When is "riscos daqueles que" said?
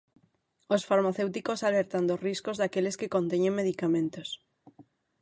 2.27-3.13